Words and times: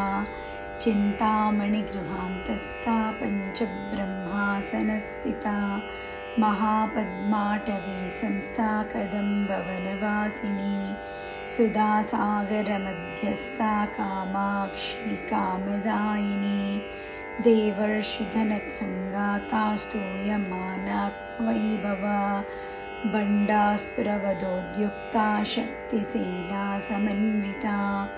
चिन्तामणिगृहान्तस्था 0.82 2.96
पञ्चब्रह्मासनस्थिता 3.20 5.54
महापद्माटवी 6.44 8.02
संस्था 8.20 8.72
कदम्बवनवासिनी 8.94 10.76
सुधासागरमध्यस्था 11.56 13.74
कामाक्षी 13.96 15.16
कामदायिनी 15.32 16.64
देवर्षिघनत्सङ्गाता 17.46 19.64
स्तूयमानात्मवैभवा 19.84 22.20
बण्डासुरवधोद्युक्ता 23.06 25.44
शक्तिसेना 25.44 26.80
समन्विता 26.80 28.10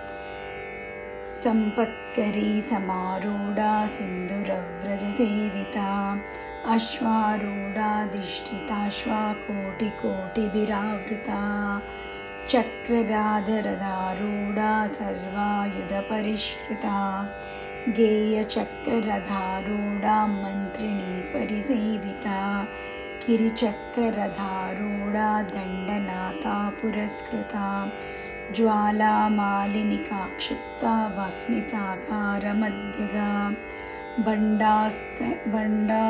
सम्पत्करी 1.34 2.62
समारूढा 2.62 3.88
सिन्धुरव्रजसेविता। 3.88 6.20
अश्वारूढाधिष्ठिताश्वा 6.66 9.34
कोटिकोटिभिरावृता 9.34 11.82
चक्रराधरधारूढा 12.48 14.88
सर्वायुधपरिष्कृता। 14.88 17.30
गेयचक्ररधारूढा 17.90 20.28
मन्त्रिणी 20.28 21.22
परिसेविता 21.22 22.68
गिरिचक्ररधारूढा 23.26 25.30
दण्डनाथा 25.54 26.56
पुरस्कृता 26.82 27.66
ज्वालामालिनिका 28.56 30.22
क्षिप्ता 30.38 30.94
वह्निप्राकारमध्यगा 31.18 33.30
बण्डास 34.26 34.98
बण्डा 35.54 36.06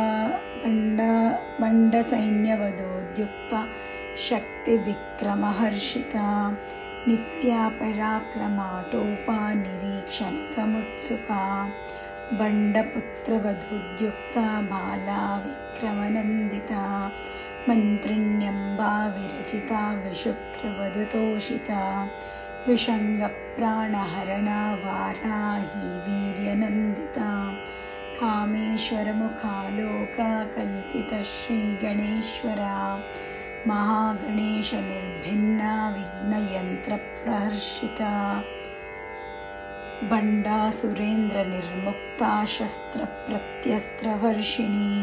बण्डा 0.63 1.12
बण्डसैन्यवधोद्युक्ता 1.62 3.60
शक्तिविक्रमहर्षिता 4.28 6.28
नित्यापराक्रमाटोपा 7.07 9.40
निरीक्षणसमुत्सुका 9.64 11.44
बण्डपुत्रवधुद्युक्ता 12.39 14.45
बाला 14.72 15.22
विक्रमनन्दिता 15.45 16.83
मन्त्रिण्यम्बा 17.68 18.92
विरचिता 19.16 19.81
विशुक्रवधुतोषिता 20.04 21.81
विषङ्गप्राणहरणा 22.68 24.60
वाराही 24.83 25.89
वीर्यनन्दिता 26.06 27.31
कामेश्वरमुखालोका 28.22 30.31
कल्पितश्रीगणेश्वरा 30.56 32.78
महागणेशनिर्भिन्ना 33.68 35.74
विघ्नयन्त्रप्रहर्षिता 35.95 38.13
बण्डासुरेन्द्रनिर्मुक्ता 40.09 42.30
शस्त्रप्रत्यस्त्रवर्षिणी 42.53 44.94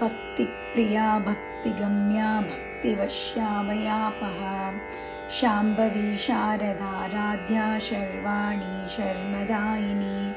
भक्तिप्रिया 0.00 1.18
भक्तिगम्या 1.18 2.40
भक्तिवश्यामयापहा 2.40 4.72
शाम्भवी 5.30 6.16
शारदाराध्या 6.16 7.78
शर्वाणी 7.78 8.88
शर्मदायिनी। 8.88 10.32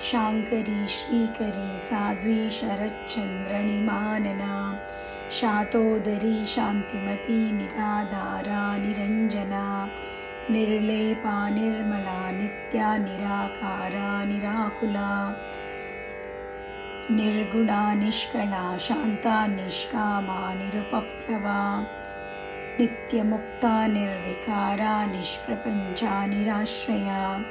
शाङ्करी 0.00 0.86
श्रीकरी 0.86 1.78
साध्वी 1.78 2.50
शरच्चन्द्रनिमानना 2.50 4.80
शातोदरी 5.30 6.44
शान्तिमती 6.44 7.52
निराधारा 7.52 8.76
निरञ्जना 8.76 9.88
निर्लेपा 10.50 11.48
निर्मला 11.48 12.30
नित्या 12.30 12.96
निराकारा 12.96 14.24
निराकुला। 14.24 15.36
निर्गुणा 17.10 17.94
निष्कला 17.94 18.76
शान्ता 18.76 19.46
निष्कामा 19.46 20.54
निरुपप्लवा। 20.54 21.86
नित्यमुक्ता 22.80 23.86
निर्विकारा 23.86 25.06
निष्प्रपञ्चा 25.06 26.26
निराश्रया। 26.26 27.44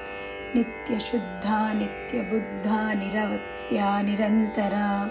नित्यशुद्धा 0.55 1.73
नित्यबुद्धा 1.73 2.93
निरवत्या 2.93 4.01
निरन्तरा। 4.01 5.09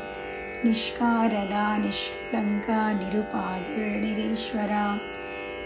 निष्कारला 0.64 1.76
निष्कलङ्का 1.76 2.92
निरुपाधिर्निरीश्वरा 2.92 4.99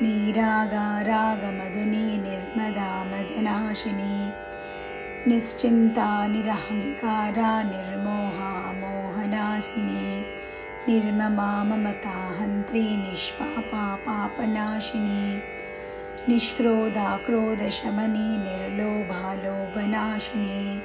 नीरागारागमदनी 0.03 2.23
निर्मदा 2.23 3.05
मदनाशिनी। 3.05 4.33
निश्चिन्ता 5.31 6.27
निरहङ्कारा 6.27 7.63
निर्मोहा 7.63 8.73
मोहनाशिनी। 8.73 10.25
निर्ममा 10.89 11.65
ममता 11.65 12.11
हन्त्री 12.11 12.97
निष्पापा 12.97 13.97
पापनाशिनी। 13.97 15.43
निष्क्रोधा 16.29 17.17
क्रोधशमनी 17.17 18.39
निर्लोभा 18.39 19.35
लोभनाशिनी। 19.35 20.83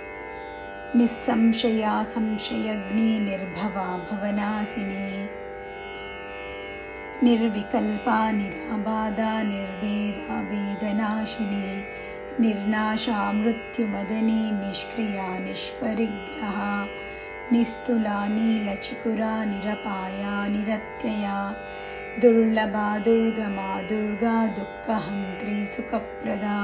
निःसंशया 0.96 2.04
संशयग्नि 2.04 3.20
निर्भवा 3.20 3.98
भवनाशिनी 3.98 5.41
निर्विकल्पा 7.24 8.20
निराबाधा 8.38 9.32
निर्भेदा 9.50 10.40
वेदनाशिनी 10.52 11.68
निर्नाशा 12.44 13.20
मृत्युमदनी 13.42 14.42
निष्क्रिया 14.62 15.28
निष्परिग्रहा 15.46 16.72
निस्तुला 17.52 18.20
नीलचिकुरा 18.36 19.34
निरपाया 19.52 20.36
निरत्यया 20.56 21.38
दुर्लभा 22.22 22.88
दुर्गमा 23.06 23.70
दुर्गा 23.90 24.36
दुःखहन्त्री 24.58 25.66
सुखप्रदा 25.74 26.58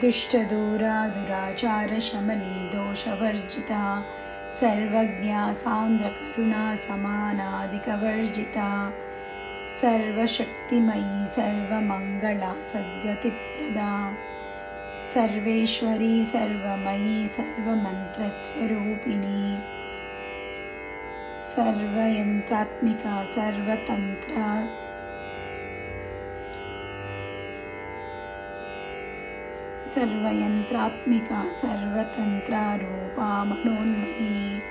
दुष्टदूरा 0.00 0.96
दुराचारशमनी 1.14 2.56
दोषवर्जिता 2.74 3.84
सर्वज्ञा 4.60 5.42
सान्द्रकरुणा 5.62 6.64
समानादिकवर्जिता 6.86 8.68
सर्वशक्तिमयी 9.70 11.26
सर्वमङ्गला 11.26 12.60
सद्गतिप्रदा। 12.60 14.12
सर्वेश्वरी 14.98 16.24
सर्वमयी 16.24 17.26
सर्वमन्त्रस्वरूपिणी। 17.26 19.58
सर्वयन्त्रात्मिका 21.38 23.24
सर्वतन्त्रा। 23.24 24.68
सर्वयन्त्रात्मिका 29.94 31.50
सर्वतन्त्रारूपा 31.50 33.44
मनोन्मयी 33.44 34.62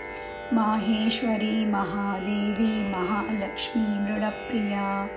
माहेश्वरी, 0.54 1.66
महादेवी, 1.66 2.92
महालक्ष्मी 2.92 4.00
मृडप्रिया 4.00 5.10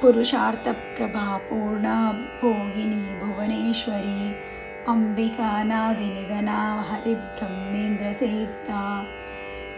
पुरुषार्थप्रभापूर्णा 0.00 1.96
भोगिनी 2.40 3.04
भुवनेश्वरी 3.20 4.20
अम्बिकानादिनिधना 4.92 6.58
हरिब्रह्मेन्द्रसेविता 6.88 8.82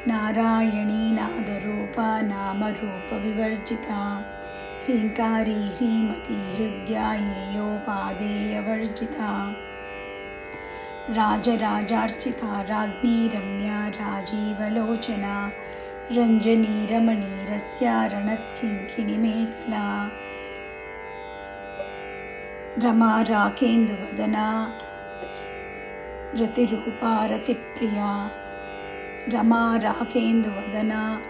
नारायणी 0.08 1.04
नादरूपा 1.18 2.08
नामरूपविवर्जिता 2.32 4.00
ह्रीङ्कारी 4.82 5.60
ह्रीमती 5.76 6.40
हृद्यायेयोपादेयवर्जिता 6.58 9.30
राजराजार्चिता 11.10 12.62
राज्ञी 12.62 13.28
रम्या 13.28 13.88
राजीवलोचना 13.88 15.50
रञ्जनी 16.10 16.86
रमणीरस्या 16.90 18.06
रणत्किङ्किणिमेखला 18.06 20.08
रमा 22.82 23.22
राकेन्दुवदना 23.22 24.76
रतिरूपा 26.40 27.26
रतिप्रिया। 27.26 28.28
रमा 29.32 29.76
राकेन्दुवदना 29.76 31.20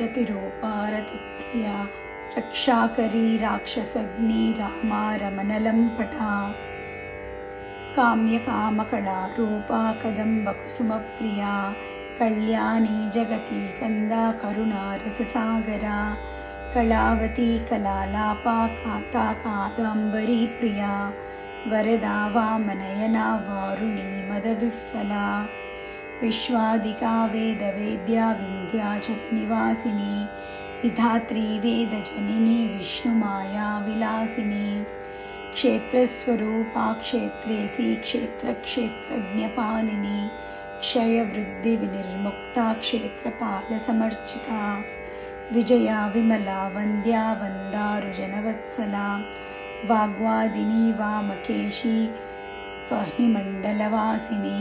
रतिरूपा 0.00 0.88
रतिप्रिया। 0.88 1.86
रक्षाकरी 2.38 3.36
राक्षसग्नी 3.36 4.52
रामा 4.52 5.16
रमनलम्पटा 5.16 6.54
काम्यकामकलारूपा 7.96 9.80
कदम्बकुसुमप्रिया 10.02 11.54
कल्याणी 12.18 12.98
जगती 13.14 13.60
कन्दा 13.80 14.24
करुणारससागरा 14.42 15.98
कलावती 16.74 17.48
कलालापा 17.70 18.54
कान्ता 18.76 19.26
कादम्बरी 19.42 20.44
प्रिया 20.58 20.94
वरदा 21.72 22.16
वामनयना 22.34 23.26
वारुणी 23.48 24.10
मदविह्वला 24.30 25.26
विश्वादिका 26.22 27.14
वेदवेद्या 27.32 28.30
विन्ध्याचलनिवासिनी 28.40 30.14
विधात्री 30.82 31.46
वेदजनिनी 31.64 32.58
विष्णुमाया 32.76 33.68
विलासिनी 33.86 34.66
क्षेत्रस्वरूपा 35.54 36.84
क्षेत्रेसी 37.00 37.88
क्षेत्रक्षेत्रज्ञपालिनी 38.04 40.20
क्षयवृद्धिविनिर्मुक्ता 40.80 42.66
क्षेत्रपालसमर्चिता 42.84 44.60
विजया 45.54 45.98
विमला 46.14 46.60
वन्द्या 46.74 47.24
वन्दारुजनवत्सला 47.40 49.08
वाग्वादिनी 49.90 50.84
वामकेशी 51.00 51.98
वह्निमण्डलवासिनी 52.90 54.60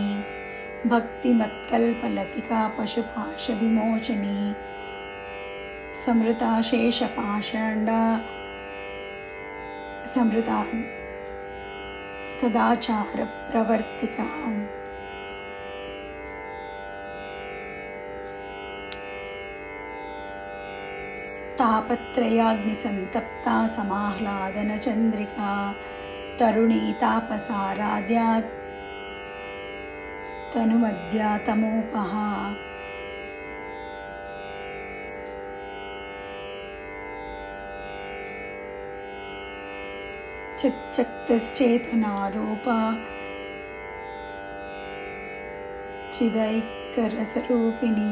भक्तिमत्कल्पलतिका 0.92 2.62
पशुपाशविमोचनी 2.78 4.40
समृता 6.06 6.52
समृता 10.14 10.60
सदाचारप्रवर्तिकाम्। 12.42 14.60
तापत्रयाग्निसन्तप्ता 21.60 23.56
समाह्लादनचन्द्रिका 23.68 25.52
तरुणी 26.40 26.84
तापसाराध्या 27.02 28.28
तनुमद्या 30.54 31.32
तमोपहा 31.48 32.28
चिच्चक्तिश्चेतनारूपा 40.62 42.80
चिदैकरसरूपिणी 46.16 48.12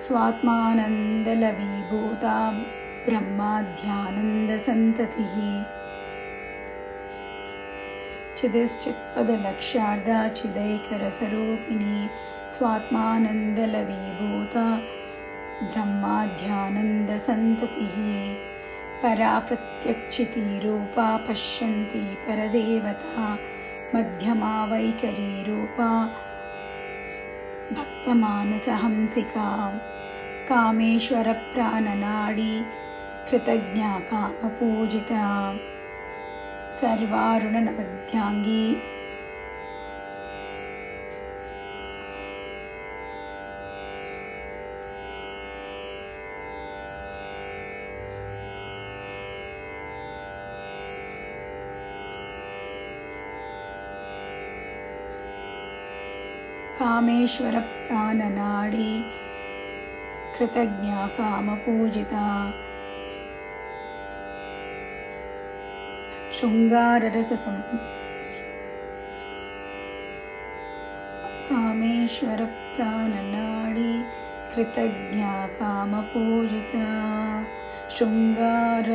स्वात्मानन्दलवीभूता 0.00 2.38
ब्रह्माध्यानन्दसन्ततिः। 3.06 5.36
चिदिश्चित्पदलक्ष्यार्धा 8.38 10.18
चिदैकरसरूपिणी 10.40 11.96
स्वात्मानन्दलवीभूता 12.56 14.66
ब्रह्माध्यानन्दसन्ततिः। 15.70 17.96
परा 19.00 19.34
प्रत्यक्षितीरूपा 19.76 21.06
पश्यन्ति 21.24 22.00
परदेवता 22.26 23.24
मध्यमा 23.94 24.52
वैकरीरूपा 24.70 25.88
भक्तमानसहंसिका 27.76 29.48
कामेश्वरप्राणनाडी 30.48 31.74
कृतज्ञा 33.28 33.92
कामपूजिता 34.10 35.24
सर्वारुणनवध्याङ्गी 36.80 38.64
कामेश्वरप्राणनाडी 56.96 59.04
कृतज्ञा 60.36 61.06
कामपूजिता। 61.06 62.52
शृङ्गाररससं 66.32 67.58
कामेश्वरप्राणनाडी 71.48 73.92
कृतज्ञा 74.54 75.46
कामपूजिता। 75.60 76.88
शृङ्गार 77.90 78.90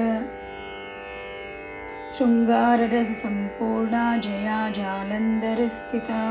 शृङ्गाररससम्पूर्णा 2.18 4.18
जया 4.18 4.70
जालन्धरस्थिता 4.70 6.22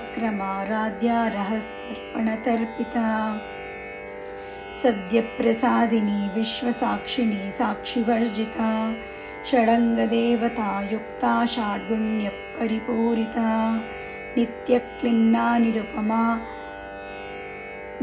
रहस्तर्पणतर्पिता 1.33 3.07
सद्यप्रसादिनी 4.81 6.19
विश्वसाक्षिणी 6.35 7.43
साक्षिवर्जिता। 7.57 8.69
षडङ्गदेवतायुक्ता 9.49 11.33
षाड्गुण्यपरिपूरिता 11.55 13.49
नित्यक्लिन्ना 14.37 15.47
निरुपमा 15.63 16.23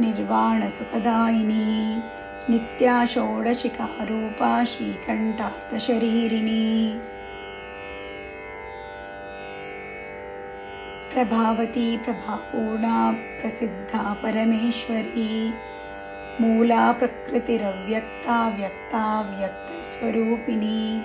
निर्वाणसुखदायिनी 0.05 1.69
नित्या 2.51 3.07
षोडशिकारूपा 3.07 4.63
श्रीकण्ठार्थशरीरिणी। 4.67 7.01
प्रभावती 11.13 11.97
प्रभापूर्णा 11.97 13.11
प्रसिद्धा 13.41 14.13
परमेश्वरी। 14.13 15.53
मूला 16.41 16.93
प्रकृतिरव्यक्ता 16.93 18.53
व्यक्ता 18.57 19.35
व्यक्तस्वरूपिणी। 19.39 21.01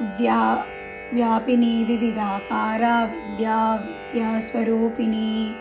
व्या 0.00 0.64
व्यापिनी 1.12 1.84
विविधाकारा 1.84 3.04
विद्या 3.04 3.84
विद्यास्वरूपिणी 3.86 5.54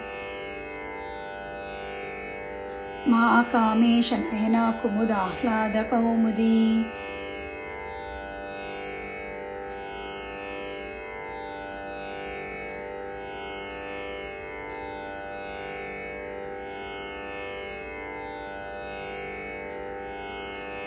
महाकामेशनयना 3.08 4.64
कुमुदाह्लादकौमुदी 4.82 6.56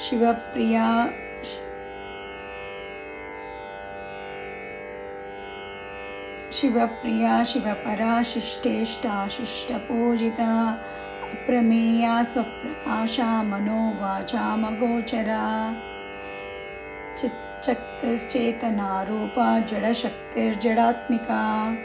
शिवप्रिया 0.03 0.87
शिवप्रिया 6.59 7.43
शिवपरा 7.51 8.21
शिष्टेष्टा 8.31 9.15
शिष्टपूजिता 9.35 10.51
अप्रमेया 11.23 12.21
स्वप्रकाशा 12.33 13.31
मनोवाचामगोचरा 13.53 15.41
चिच्चक्तिश्चेतनारूपा 17.63 19.59
जडशक्तिर्जडात्मिका। 19.59 21.75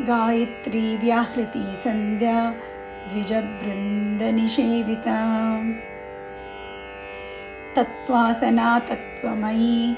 गायत्री 0.00 0.96
व्याहृती 0.96 1.76
सन्ध्या 1.76 2.52
द्विजबृन्दनिषेविता। 3.08 5.18
तत्त्वासना 7.76 8.78
तत्त्वमयी। 8.78 9.94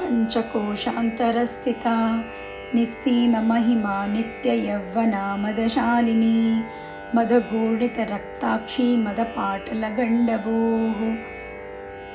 पञ्चकोशान्तरस्थिता 0.00 2.24
निस्सीममहिमा 2.74 4.06
नित्ययौवना 4.06 5.36
मदशालिनी 7.16 7.16
मदगूढितरक्ताक्षी 7.16 8.84
मदपाटलगण्डभूः 9.04 10.98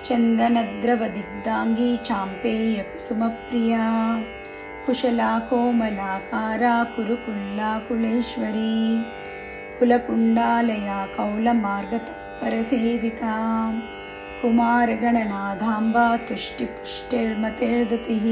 चन्दनद्रवदिग्धाङ्गी 0.06 1.90
चाम्पेयकुसुमप्रिया 2.08 3.86
कुशला 4.86 5.32
कोमलाकारा 5.50 6.76
कुरुकुल्ला 6.96 7.72
कुलेश्वरी 7.88 8.76
कुलकुण्डालया 9.80 11.00
कौलमार्गतत्परसेविता 11.18 13.36
कुमारगणनाथाम्बा 14.42 16.06
तुष्टिपुष्टिर्मतिर्दतिः 16.30 18.28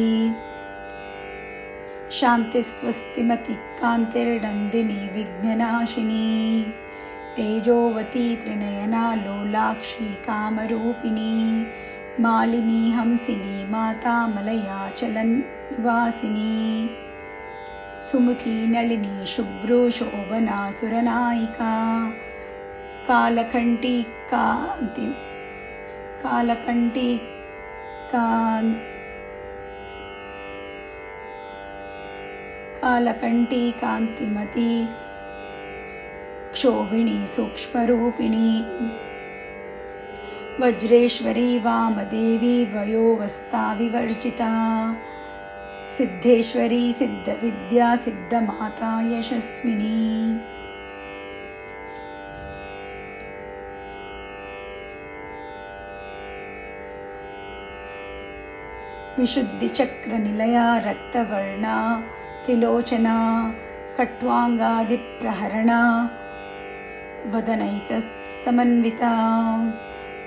शान्तिस्वस्तिमति 2.20 3.54
कान्तिर्नन्दिनी 3.54 5.02
विघ्ननाशिनी। 5.14 6.62
तेजोवती 7.36 8.36
त्रिनयना 8.36 9.16
लोलाक्षी 9.16 10.06
कामरूपिणी। 10.06 11.66
मालिनी 12.20 12.92
हंसिनी 12.92 13.72
माता 13.72 14.28
मलयाचलनिवासिनी 14.28 15.34
सुमुखी 18.12 18.68
नलिनी 18.68 19.26
शुभ्रो 19.26 19.90
शोभना 19.90 20.72
सुरनायिका। 20.72 21.74
कालकण्ठी 23.08 24.04
कान्ति 24.04 25.08
कालकण्ठी 32.84 33.72
कान्तिमती 33.72 34.86
क्षोभिणी 36.54 37.26
सूक्ष्मरूपिणी 37.26 38.50
वज्रेश्वरी 40.60 41.58
वामदेवी 41.58 42.58
वयोवस्था 42.74 43.62
विवर्जिता 43.74 44.50
सिद्धेश्वरी 45.98 46.92
सिद्धविद्या 46.94 47.96
सिद्धमाता 47.96 48.92
यशस्विनी। 49.12 50.34
विशुद्धिचक्रनिलया 59.18 60.68
रक्तवर्णा 60.86 61.78
त्रिलोचना 62.46 63.18
कट्वाङ्गादिप्रहरणा 63.98 65.82
वदनैकसमन्विता 67.34 69.12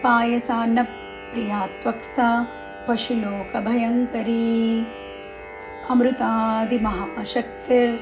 पायसान्नप्रिया 0.04 1.60
त्वक्स्था 1.82 2.28
पशुलोकभयङ्करी 2.86 4.46
अमृतादिमहाशक्तिर् 5.92 7.94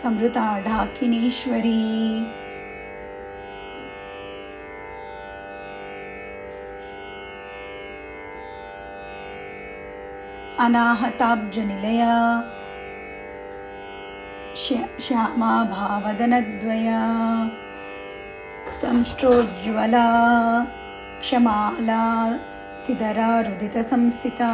समृता 0.00 0.46
ढाकिनीश्वरी 0.66 1.84
अनाहताब्जनिलया। 10.64 12.12
श्यामा 15.04 15.52
भावदनद्वया। 15.72 17.00
दंष्ट्रोज्ज्वला 18.82 20.06
क्षमाला 21.20 22.04
तिदरा 22.86 23.28
रुदितसंस्थिता 23.40 24.50